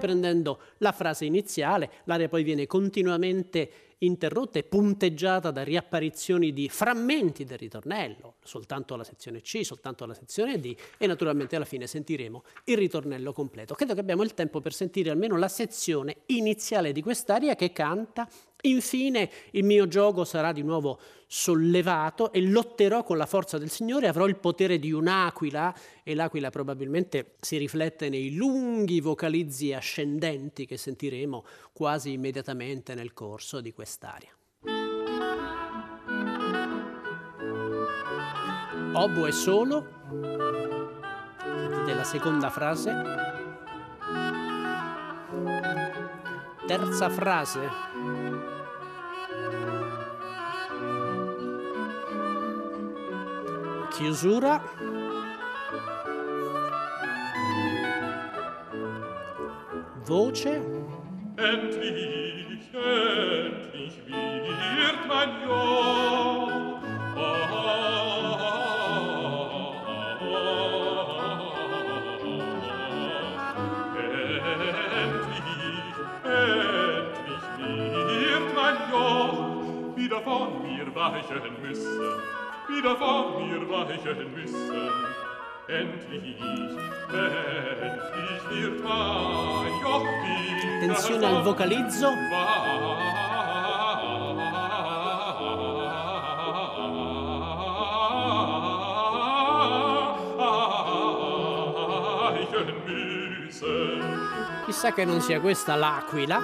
Riprendendo 0.04 0.60
la 0.80 0.92
frase 0.92 1.26
iniziale, 1.26 1.90
l'aria 2.04 2.28
poi 2.28 2.44
viene 2.44 2.68
continuamente 2.68 3.72
interrotta 4.00 4.60
e 4.60 4.64
punteggiata 4.64 5.50
da 5.50 5.64
riapparizioni 5.64 6.52
di 6.52 6.68
frammenti 6.68 7.46
del 7.46 7.58
ritornello, 7.58 8.36
soltanto 8.44 8.96
alla 8.96 9.06
sezione 9.06 9.40
C, 9.40 9.62
soltanto 9.64 10.04
alla 10.04 10.14
sezione 10.14 10.60
D 10.60 10.76
e 10.98 11.08
naturalmente 11.08 11.56
alla 11.56 11.64
fine 11.64 11.88
sentiremo 11.88 12.44
il 12.66 12.78
ritornello 12.78 13.32
completo. 13.32 13.76
Credo 13.76 13.94
che 13.94 14.02
abbiamo 14.02 14.24
il 14.24 14.34
tempo 14.34 14.60
per 14.60 14.74
sentire 14.74 15.10
almeno 15.10 15.38
la 15.38 15.48
sezione 15.48 16.18
iniziale 16.28 16.92
di 16.92 17.02
quest'aria 17.02 17.56
che 17.56 17.72
canta 17.72 18.28
Infine 18.66 19.30
il 19.52 19.66
mio 19.66 19.90
gioco 19.90 20.24
sarà 20.24 20.54
di 20.54 20.62
nuovo 20.62 20.98
sollevato 21.28 22.32
e 22.32 22.42
lotterò 22.42 23.04
con 23.04 23.18
la 23.18 23.26
forza 23.26 23.58
del 23.58 23.70
Signore, 23.70 24.08
avrò 24.08 24.26
il 24.26 24.38
potere 24.38 24.80
di 24.80 24.94
un'aquila 24.94 25.76
e 26.02 26.16
l'aquila 26.16 26.50
probabilmente 26.50 27.36
si 27.42 27.58
riflette 27.58 28.08
nei 28.08 28.36
lunghi 28.36 29.02
vocalizzi 29.02 29.74
ascendenti 29.74 30.66
che 30.66 30.78
sentiremo 30.78 31.44
quasi 31.74 32.14
immediatamente 32.14 32.96
nel 32.96 33.14
corso 33.14 33.60
di 33.60 33.74
quest'aria. 33.74 34.32
Oboe 38.94 39.32
solo, 39.34 39.88
sentite 41.38 41.94
la 41.96 42.04
seconda 42.06 42.50
frase, 42.50 42.94
terza 46.66 47.10
frase 47.10 47.93
chiusura? 53.94 54.62
Voce? 60.06 60.46
Endlich 61.38 62.60
endlich 62.74 63.96
wird 64.08 65.08
mein 65.08 65.30
jahr 65.48 66.82
endlich 76.74 77.48
wird 77.60 78.48
mein 78.56 78.78
Jahr 78.92 79.96
wieder 79.96 80.22
von 80.22 80.62
mir 80.64 80.96
weichen 80.96 81.62
müssen. 81.62 82.43
Wieder 82.76 82.96
vor 82.98 83.40
mir 83.40 83.70
weichen 83.70 84.34
müssen. 84.34 84.90
Endlich, 85.68 86.42
endlich 87.10 88.50
wird 88.50 88.84
mein 88.84 89.82
Joch 89.82 90.06
Attenzione 90.84 91.28
al 91.28 91.44
vocalizzo. 91.44 92.10
Chissà 104.66 104.92
che 104.92 105.06
non 105.06 105.22
sia 105.22 105.40
questa 105.40 105.76
l'aquila. 105.76 106.42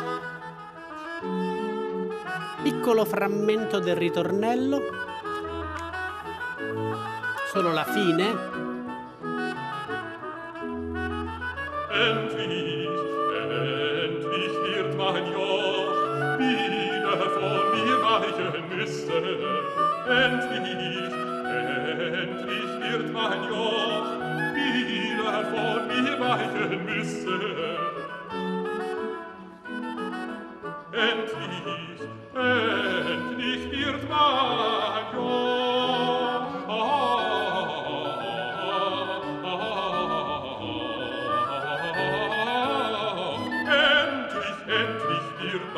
Piccolo 2.63 3.03
frammento 3.03 3.79
del 3.79 3.95
ritornello 3.95 5.08
solo 7.51 7.73
la 7.73 7.83
fine. 7.83 8.48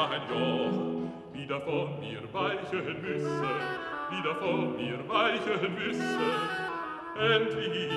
Mein 0.07 0.21
Joch 0.29 1.33
wieder 1.33 1.61
von 1.61 1.99
mir 1.99 2.21
weichen 2.33 3.01
müssen, 3.01 3.55
wieder 4.09 4.35
von 4.35 4.75
mir 4.75 4.99
weichen 5.07 5.75
müssen. 5.75 6.19
Endlich, 7.19 7.91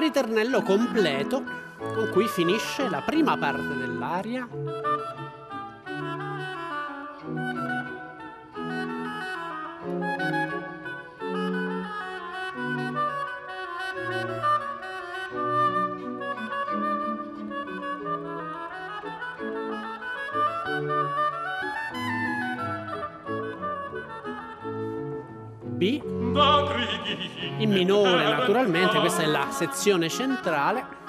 ritornello 0.00 0.62
completo 0.62 1.59
con 1.92 2.10
cui 2.10 2.26
finisce 2.26 2.88
la 2.88 3.02
prima 3.02 3.36
parte 3.36 3.74
dell'aria. 3.76 4.48
In 27.58 27.70
minore 27.70 28.24
naturalmente, 28.28 28.98
questa 29.00 29.22
è 29.22 29.26
la 29.26 29.50
sezione 29.50 30.08
centrale 30.08 30.99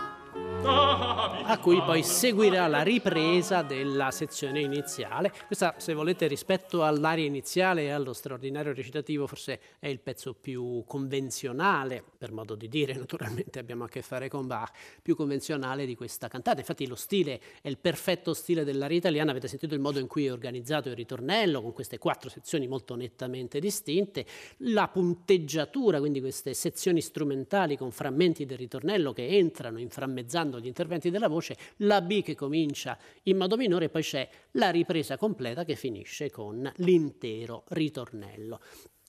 a 0.63 1.59
cui 1.59 1.81
poi 1.81 2.01
seguirà 2.01 2.67
la 2.67 2.81
ripresa 2.81 3.61
della 3.61 4.09
sezione 4.11 4.61
iniziale. 4.61 5.33
Questa, 5.47 5.75
se 5.77 5.93
volete, 5.93 6.27
rispetto 6.27 6.83
all'aria 6.85 7.25
iniziale 7.25 7.83
e 7.83 7.89
allo 7.89 8.13
straordinario 8.13 8.73
recitativo, 8.73 9.27
forse 9.27 9.59
è 9.79 9.87
il 9.87 9.99
pezzo 9.99 10.33
più 10.33 10.83
convenzionale, 10.85 12.03
per 12.17 12.31
modo 12.31 12.55
di 12.55 12.69
dire, 12.69 12.93
naturalmente 12.95 13.59
abbiamo 13.59 13.83
a 13.83 13.89
che 13.89 14.01
fare 14.01 14.29
con 14.29 14.47
Bach, 14.47 14.71
più 15.01 15.15
convenzionale 15.15 15.85
di 15.85 15.95
questa 15.95 16.29
cantata. 16.29 16.59
Infatti 16.59 16.87
lo 16.87 16.95
stile 16.95 17.41
è 17.61 17.67
il 17.67 17.77
perfetto 17.77 18.33
stile 18.33 18.63
dell'aria 18.63 18.97
italiana, 18.97 19.31
avete 19.31 19.49
sentito 19.49 19.73
il 19.73 19.81
modo 19.81 19.99
in 19.99 20.07
cui 20.07 20.27
è 20.27 20.31
organizzato 20.31 20.87
il 20.87 20.95
ritornello, 20.95 21.61
con 21.61 21.73
queste 21.73 21.97
quattro 21.97 22.29
sezioni 22.29 22.67
molto 22.67 22.95
nettamente 22.95 23.59
distinte, 23.59 24.25
la 24.59 24.87
punteggiatura, 24.87 25.99
quindi 25.99 26.21
queste 26.21 26.53
sezioni 26.53 27.01
strumentali 27.01 27.75
con 27.75 27.91
frammenti 27.91 28.45
del 28.45 28.57
ritornello 28.57 29.11
che 29.11 29.27
entrano 29.27 29.79
inframmezzando 29.79 30.50
gli 30.59 30.67
interventi 30.67 31.09
della 31.09 31.27
voce, 31.27 31.57
la 31.77 32.01
B 32.01 32.21
che 32.21 32.35
comincia 32.35 32.97
in 33.23 33.37
modo 33.37 33.57
minore 33.57 33.85
e 33.85 33.89
poi 33.89 34.01
c'è 34.01 34.27
la 34.51 34.69
ripresa 34.69 35.17
completa 35.17 35.63
che 35.63 35.75
finisce 35.75 36.29
con 36.29 36.71
l'intero 36.77 37.63
ritornello. 37.69 38.59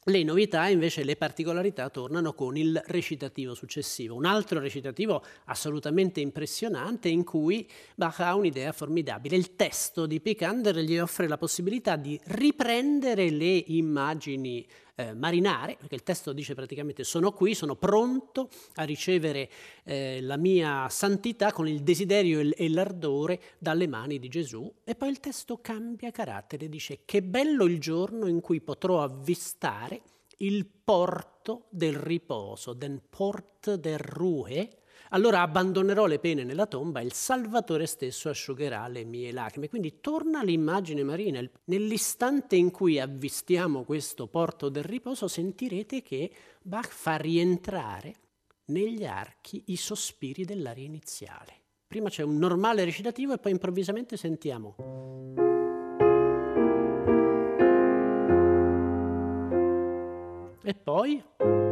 Le 0.07 0.25
novità, 0.25 0.67
invece, 0.67 1.05
le 1.05 1.15
particolarità 1.15 1.89
tornano 1.89 2.33
con 2.35 2.57
il 2.57 2.83
recitativo 2.87 3.55
successivo, 3.55 4.17
un 4.17 4.25
altro 4.25 4.59
recitativo 4.59 5.23
assolutamente 5.45 6.19
impressionante 6.19 7.09
in 7.09 7.23
cui 7.23 7.71
Bach 7.95 8.19
ha 8.19 8.35
un'idea 8.35 8.73
formidabile. 8.73 9.37
Il 9.37 9.55
testo 9.55 10.07
di 10.07 10.21
Picander 10.21 10.77
gli 10.79 10.99
offre 10.99 11.29
la 11.29 11.39
possibilità 11.39 11.95
di 11.95 12.21
riprendere 12.25 13.31
le 13.31 13.63
immagini 13.69 14.67
eh, 14.95 15.15
marinare, 15.15 15.77
perché 15.77 15.95
il 15.95 16.03
testo 16.03 16.33
dice 16.33 16.55
praticamente 16.55 17.05
sono 17.05 17.33
qui, 17.33 17.55
sono 17.55 17.77
pronto 17.77 18.49
a 18.75 18.85
ricevere 18.85 19.49
eh, 19.85 20.21
la 20.21 20.37
mia 20.37 20.89
santità 20.89 21.53
con 21.53 21.67
il 21.67 21.83
desiderio 21.83 22.41
e, 22.41 22.69
l'ardore 22.69 23.41
dalle 23.59 23.87
mani 23.87 24.19
di 24.19 24.29
Gesù. 24.29 24.71
E 24.85 24.95
poi 24.95 25.11
il 25.11 25.21
testo 25.21 25.59
cambia 25.61 26.11
carattere, 26.11 26.69
dice 26.69 27.01
che 27.05 27.23
bello 27.23 27.65
il 27.65 27.81
giorno 27.81 28.27
in 28.27 28.41
cui 28.41 28.61
potrò 28.61 29.03
avvistare 29.03 30.03
il 30.39 30.67
porto 30.67 31.67
del 31.71 31.95
riposo, 31.95 32.73
den 32.73 33.01
Port 33.09 33.75
der 33.75 34.01
Ruhe, 34.01 34.82
allora 35.13 35.43
abbandonerò 35.43 36.07
le 36.07 36.19
pene 36.19 36.43
nella 36.43 36.67
tomba 36.67 37.01
e 37.01 37.05
il 37.05 37.13
Salvatore 37.13 37.87
stesso 37.87 38.29
asciugherà 38.29 38.87
le 38.89 39.05
mie 39.05 39.31
lacrime. 39.31 39.69
Quindi 39.69 40.01
torna 40.01 40.43
l'immagine 40.43 41.03
marina. 41.03 41.43
Nell'istante 41.65 42.57
in 42.57 42.71
cui 42.71 42.99
avvistiamo 42.99 43.85
questo 43.85 44.27
porto 44.27 44.69
del 44.69 44.85
riposo 44.85 45.29
sentirete 45.29 46.03
che 46.03 46.31
Bach 46.63 46.89
fa 46.89 47.17
rientrare 47.17 48.15
negli 48.67 49.05
archi 49.05 49.65
i 49.67 49.77
sospiri 49.77 50.45
dell'aria 50.45 50.85
iniziale. 50.85 51.61
Prima 51.87 52.09
c'è 52.09 52.23
un 52.23 52.39
normale 52.39 52.85
recitativo 52.85 53.35
e 53.35 53.39
poi 53.39 53.53
improvvisamente 53.53 54.17
sentiamo. 54.17 54.77
E 60.65 60.75
poi... 60.75 61.71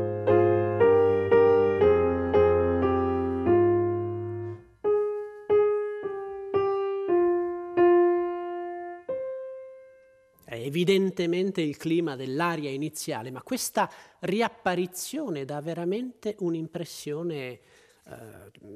evidentemente 10.70 11.60
il 11.60 11.76
clima 11.76 12.14
dell'aria 12.14 12.70
iniziale, 12.70 13.32
ma 13.32 13.42
questa 13.42 13.90
riapparizione 14.20 15.44
dà 15.44 15.60
veramente 15.60 16.36
un'impressione, 16.38 17.36
eh, 17.42 17.60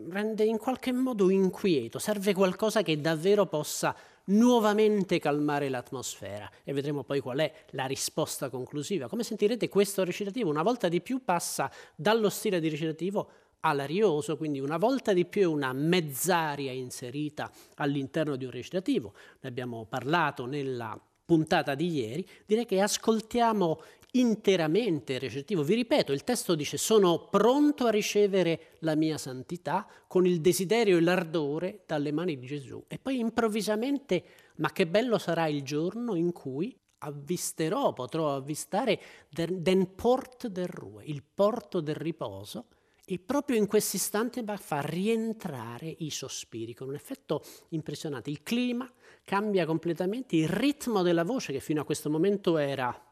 rende 0.08 0.44
in 0.44 0.58
qualche 0.58 0.92
modo 0.92 1.30
inquieto, 1.30 2.00
serve 2.00 2.34
qualcosa 2.34 2.82
che 2.82 3.00
davvero 3.00 3.46
possa 3.46 3.96
nuovamente 4.26 5.20
calmare 5.20 5.68
l'atmosfera 5.68 6.50
e 6.64 6.72
vedremo 6.72 7.04
poi 7.04 7.20
qual 7.20 7.38
è 7.38 7.52
la 7.70 7.86
risposta 7.86 8.48
conclusiva. 8.48 9.06
Come 9.06 9.22
sentirete 9.22 9.68
questo 9.68 10.02
recitativo 10.02 10.50
una 10.50 10.62
volta 10.62 10.88
di 10.88 11.00
più 11.00 11.22
passa 11.24 11.70
dallo 11.94 12.28
stile 12.28 12.58
di 12.58 12.70
recitativo 12.70 13.30
all'arioso, 13.60 14.36
quindi 14.36 14.58
una 14.58 14.78
volta 14.78 15.12
di 15.12 15.24
più 15.24 15.42
è 15.42 15.46
una 15.46 15.72
mezzaria 15.72 16.72
inserita 16.72 17.50
all'interno 17.76 18.34
di 18.34 18.44
un 18.44 18.50
recitativo. 18.50 19.14
Ne 19.40 19.48
abbiamo 19.48 19.86
parlato 19.88 20.44
nella 20.44 20.98
puntata 21.24 21.74
di 21.74 21.88
ieri, 21.88 22.26
direi 22.46 22.66
che 22.66 22.80
ascoltiamo 22.80 23.80
interamente 24.12 25.14
il 25.14 25.20
recettivo. 25.20 25.62
Vi 25.62 25.74
ripeto, 25.74 26.12
il 26.12 26.24
testo 26.24 26.54
dice 26.54 26.76
sono 26.76 27.28
pronto 27.28 27.86
a 27.86 27.90
ricevere 27.90 28.76
la 28.80 28.94
mia 28.94 29.18
santità 29.18 29.86
con 30.06 30.26
il 30.26 30.40
desiderio 30.40 30.96
e 30.96 31.00
l'ardore 31.00 31.82
dalle 31.86 32.12
mani 32.12 32.38
di 32.38 32.46
Gesù. 32.46 32.84
E 32.86 32.98
poi 32.98 33.18
improvvisamente, 33.18 34.24
ma 34.56 34.70
che 34.70 34.86
bello 34.86 35.18
sarà 35.18 35.46
il 35.48 35.62
giorno 35.62 36.14
in 36.14 36.32
cui 36.32 36.76
avvisterò, 36.98 37.92
potrò 37.92 38.34
avvistare 38.34 39.00
den 39.28 39.94
Port 39.94 40.46
del 40.46 40.68
Rue, 40.68 41.04
il 41.04 41.22
porto 41.22 41.80
del 41.80 41.96
riposo, 41.96 42.66
e 43.06 43.18
proprio 43.18 43.56
in 43.56 43.66
questo 43.66 43.96
istante 43.96 44.42
va 44.42 44.54
a 44.54 44.58
far 44.58 44.84
rientrare 44.84 45.94
i 45.98 46.10
sospiri 46.10 46.74
con 46.74 46.88
un 46.88 46.94
effetto 46.94 47.42
impressionante. 47.70 48.30
Il 48.30 48.42
clima 48.42 48.90
cambia 49.24 49.66
completamente, 49.66 50.36
il 50.36 50.48
ritmo 50.48 51.02
della 51.02 51.24
voce 51.24 51.52
che 51.52 51.60
fino 51.60 51.80
a 51.80 51.84
questo 51.84 52.10
momento 52.10 52.56
era... 52.56 53.08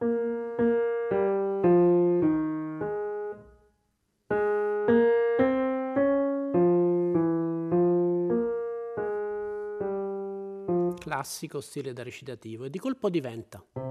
classico 10.98 11.60
stile 11.60 11.92
da 11.92 12.02
recitativo 12.02 12.64
e 12.64 12.70
di 12.70 12.78
colpo 12.78 13.10
diventa... 13.10 13.81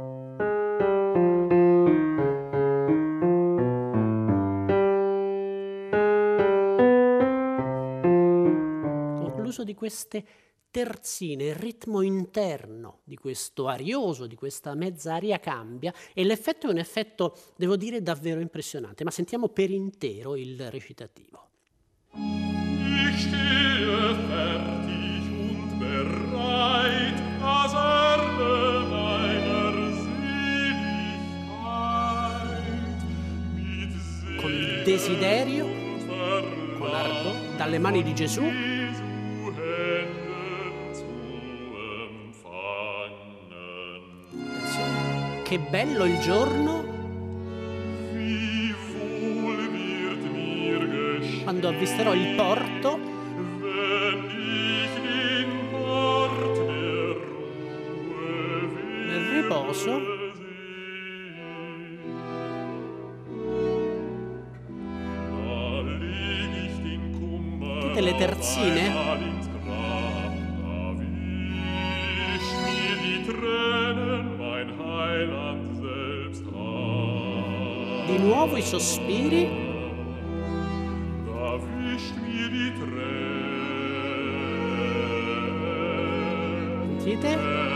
l'uso 9.62 9.64
di 9.64 9.74
queste 9.74 10.26
terzine, 10.72 11.46
il 11.46 11.56
ritmo 11.56 12.02
interno 12.02 13.00
di 13.04 13.16
questo 13.16 13.68
arioso, 13.68 14.26
di 14.26 14.36
questa 14.36 14.74
mezzaria 14.74 15.40
cambia 15.40 15.94
e 16.14 16.24
l'effetto 16.24 16.68
è 16.68 16.72
un 16.72 16.78
effetto, 16.78 17.38
devo 17.56 17.76
dire, 17.76 18.02
davvero 18.02 18.40
impressionante. 18.40 19.04
Ma 19.04 19.12
sentiamo 19.12 19.50
per 19.50 19.70
intero 19.70 20.36
il 20.36 20.70
recitativo. 20.70 21.50
Ich 22.14 23.20
stehe 23.20 23.62
desiderio, 34.84 35.68
con 36.80 36.90
ardo, 36.94 37.56
dalle 37.56 37.78
mani 37.78 38.02
di 38.02 38.16
Gesù 38.16 38.71
che 45.52 45.60
bello 45.60 46.06
il 46.06 46.18
giorno. 46.20 46.82
Quando 51.44 51.68
avvisterò 51.68 52.14
il 52.14 52.36
porto 52.36 53.01
Di 78.62 78.68
nuovo 78.68 78.78
i 78.78 78.80
sospiri. 78.80 79.70
Sentite? 87.04 87.71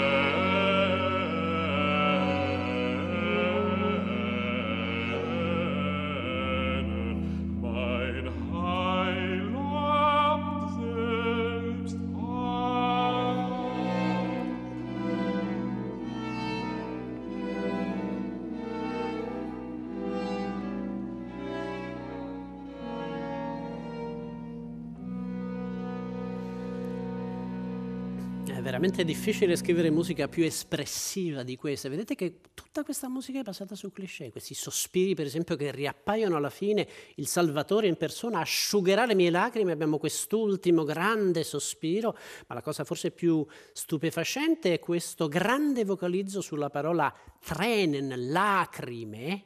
Veramente 28.66 29.04
difficile 29.04 29.56
scrivere 29.58 29.92
musica 29.92 30.28
più 30.28 30.44
espressiva 30.44 31.44
di 31.44 31.56
questa. 31.56 31.88
Vedete 31.88 32.16
che 32.16 32.40
tutta 32.56 32.84
questa 32.84 33.08
musica 33.08 33.40
è 33.40 33.44
basata 33.44 33.76
su 33.76 33.92
cliché, 33.92 34.32
questi 34.32 34.56
sospiri 34.56 35.14
per 35.14 35.28
esempio 35.28 35.56
che 35.56 35.70
riappaiono 35.70 36.36
alla 36.36 36.50
fine, 36.50 36.88
il 37.18 37.28
Salvatore 37.28 37.86
in 37.86 37.96
persona 37.96 38.40
asciugherà 38.40 39.06
le 39.06 39.14
mie 39.14 39.30
lacrime, 39.30 39.72
abbiamo 39.72 40.00
quest'ultimo 40.00 40.84
grande 40.84 41.44
sospiro, 41.44 42.18
ma 42.48 42.56
la 42.56 42.64
cosa 42.64 42.84
forse 42.84 43.12
più 43.12 43.46
stupefacente 43.72 44.74
è 44.74 44.80
questo 44.80 45.28
grande 45.28 45.86
vocalizzo 45.86 46.42
sulla 46.42 46.72
parola 46.72 47.14
Tränen, 47.40 48.32
lacrime, 48.32 49.44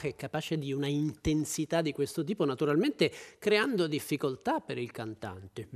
Bach 0.00 0.06
è 0.06 0.16
capace 0.16 0.56
di 0.56 0.72
una 0.72 0.86
intensità 0.86 1.82
di 1.82 1.92
questo 1.92 2.24
tipo, 2.24 2.44
naturalmente 2.46 3.12
creando 3.38 3.86
difficoltà 3.86 4.60
per 4.60 4.78
il 4.78 4.90
cantante. 4.90 5.68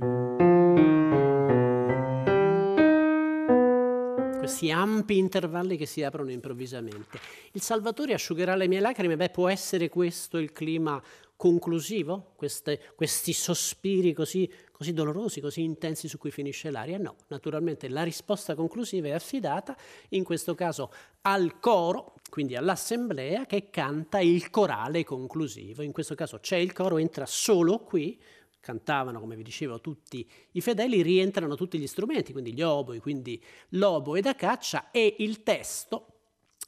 Questi 4.37 4.71
ampi 4.71 5.17
intervalli 5.17 5.77
che 5.77 5.85
si 5.85 6.03
aprono 6.03 6.31
improvvisamente. 6.31 7.19
Il 7.51 7.61
Salvatore 7.61 8.13
asciugherà 8.13 8.55
le 8.55 8.67
mie 8.67 8.79
lacrime, 8.79 9.15
beh, 9.15 9.29
può 9.29 9.49
essere 9.49 9.89
questo 9.89 10.37
il 10.37 10.51
clima 10.51 11.01
conclusivo, 11.35 12.31
queste, 12.35 12.79
questi 12.95 13.33
sospiri 13.33 14.13
così, 14.13 14.49
così, 14.71 14.93
dolorosi, 14.93 15.41
così 15.41 15.61
intensi 15.61 16.07
su 16.07 16.17
cui 16.17 16.31
finisce 16.31 16.71
l'aria? 16.71 16.97
No, 16.97 17.15
naturalmente 17.27 17.89
la 17.89 18.03
risposta 18.03 18.55
conclusiva 18.55 19.07
è 19.07 19.11
affidata 19.11 19.75
in 20.09 20.23
questo 20.23 20.55
caso 20.55 20.91
al 21.21 21.59
coro, 21.59 22.14
quindi 22.35 22.57
all'assemblea 22.57 23.45
che 23.45 23.69
canta 23.69 24.19
il 24.19 24.49
corale 24.49 25.05
conclusivo. 25.05 25.83
In 25.83 25.93
questo 25.93 26.15
caso 26.15 26.39
c'è 26.39 26.57
il 26.57 26.73
coro, 26.73 26.97
entra 26.97 27.25
solo 27.25 27.79
qui, 27.79 28.21
cantavano, 28.59 29.21
come 29.21 29.37
vi 29.37 29.43
dicevo, 29.43 29.79
tutti 29.79 30.29
i 30.51 30.59
fedeli, 30.59 31.01
rientrano 31.01 31.55
tutti 31.55 31.79
gli 31.79 31.87
strumenti, 31.87 32.33
quindi 32.33 32.53
gli 32.53 32.61
oboi, 32.61 32.99
quindi 32.99 33.41
l'obo 33.69 34.17
e 34.17 34.21
da 34.21 34.35
caccia 34.35 34.91
e 34.91 35.15
il 35.19 35.43
testo 35.43 36.07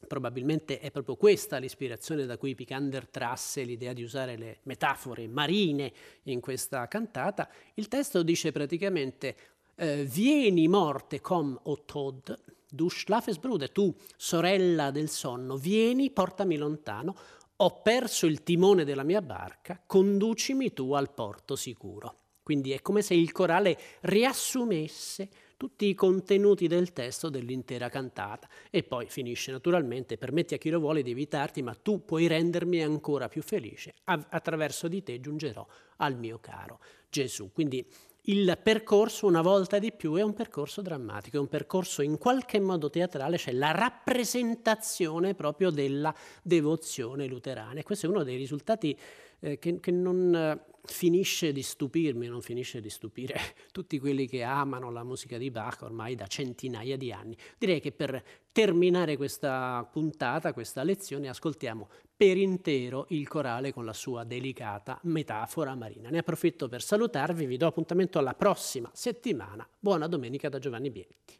Probabilmente 0.07 0.79
è 0.79 0.89
proprio 0.89 1.17
questa 1.17 1.57
l'ispirazione 1.57 2.25
da 2.25 2.37
cui 2.37 2.55
Picander 2.55 3.05
trasse 3.09 3.63
l'idea 3.63 3.91
di 3.91 4.03
usare 4.03 4.37
le 4.37 4.59
metafore 4.63 5.27
marine 5.27 5.91
in 6.23 6.39
questa 6.39 6.87
cantata. 6.87 7.49
Il 7.73 7.89
testo 7.89 8.23
dice 8.23 8.53
praticamente 8.53 9.35
Vieni 9.75 10.67
morte 10.67 11.19
com 11.19 11.59
o 11.63 11.83
Tod, 11.83 12.56
du 12.69 12.89
schlafesbrude, 12.89 13.71
tu 13.71 13.93
sorella 14.15 14.91
del 14.91 15.09
sonno, 15.09 15.57
vieni, 15.57 16.11
portami 16.11 16.57
lontano, 16.57 17.15
ho 17.57 17.81
perso 17.81 18.25
il 18.25 18.43
timone 18.43 18.85
della 18.85 19.03
mia 19.03 19.21
barca, 19.21 19.81
conducimi 19.85 20.73
tu 20.73 20.93
al 20.93 21.11
porto 21.13 21.55
sicuro. 21.55 22.19
Quindi 22.43 22.71
è 22.71 22.81
come 22.81 23.01
se 23.01 23.13
il 23.13 23.31
corale 23.31 23.77
riassumesse 24.01 25.29
tutti 25.57 25.87
i 25.87 25.95
contenuti 25.95 26.67
del 26.67 26.93
testo 26.93 27.29
dell'intera 27.29 27.89
cantata 27.89 28.47
e 28.69 28.83
poi 28.83 29.07
finisce 29.09 29.51
naturalmente, 29.51 30.17
permetti 30.17 30.53
a 30.53 30.57
chi 30.57 30.69
lo 30.69 30.79
vuole 30.79 31.01
di 31.01 31.11
evitarti, 31.11 31.61
ma 31.63 31.73
tu 31.73 32.05
puoi 32.05 32.27
rendermi 32.27 32.81
ancora 32.83 33.27
più 33.27 33.41
felice, 33.41 33.95
attraverso 34.05 34.87
di 34.87 35.03
te 35.03 35.19
giungerò 35.19 35.65
al 35.97 36.15
mio 36.15 36.39
caro 36.39 36.79
Gesù. 37.09 37.51
Quindi 37.51 37.85
il 38.29 38.57
percorso 38.61 39.25
una 39.25 39.41
volta 39.41 39.79
di 39.79 39.91
più 39.91 40.15
è 40.15 40.21
un 40.21 40.33
percorso 40.33 40.81
drammatico, 40.81 41.37
è 41.37 41.39
un 41.39 41.47
percorso 41.47 42.01
in 42.01 42.17
qualche 42.17 42.59
modo 42.59 42.89
teatrale, 42.89 43.37
c'è 43.37 43.51
la 43.51 43.71
rappresentazione 43.71 45.33
proprio 45.33 45.69
della 45.69 46.13
devozione 46.41 47.25
luterana. 47.27 47.79
E 47.79 47.83
questo 47.83 48.05
è 48.05 48.09
uno 48.09 48.23
dei 48.23 48.35
risultati 48.35 48.97
eh, 49.39 49.59
che, 49.59 49.79
che 49.79 49.91
non 49.91 50.59
finisce 50.91 51.51
di 51.51 51.61
stupirmi, 51.61 52.27
non 52.27 52.41
finisce 52.41 52.81
di 52.81 52.89
stupire 52.89 53.39
tutti 53.71 53.99
quelli 53.99 54.27
che 54.27 54.43
amano 54.43 54.91
la 54.91 55.03
musica 55.03 55.37
di 55.37 55.51
Bach 55.51 55.81
ormai 55.81 56.15
da 56.15 56.27
centinaia 56.27 56.97
di 56.97 57.11
anni. 57.11 57.37
Direi 57.57 57.79
che 57.79 57.91
per 57.91 58.23
terminare 58.51 59.17
questa 59.17 59.87
puntata, 59.91 60.53
questa 60.53 60.83
lezione, 60.83 61.29
ascoltiamo 61.29 61.87
per 62.15 62.37
intero 62.37 63.05
il 63.09 63.27
corale 63.27 63.71
con 63.71 63.85
la 63.85 63.93
sua 63.93 64.23
delicata 64.23 64.99
metafora 65.03 65.75
marina. 65.75 66.09
Ne 66.09 66.19
approfitto 66.19 66.67
per 66.67 66.81
salutarvi, 66.81 67.45
vi 67.45 67.57
do 67.57 67.67
appuntamento 67.67 68.17
alla 68.17 68.33
prossima 68.33 68.89
settimana. 68.93 69.67
Buona 69.79 70.07
domenica 70.07 70.49
da 70.49 70.57
Giovanni 70.57 70.89
Bietti. 70.89 71.39